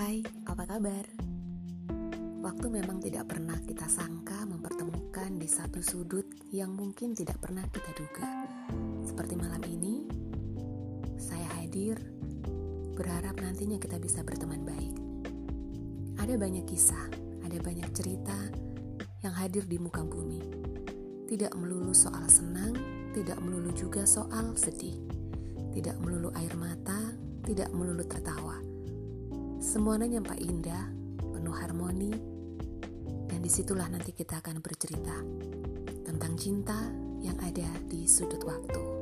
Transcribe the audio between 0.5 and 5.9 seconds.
kabar? Waktu memang tidak pernah kita sangka mempertemukan di satu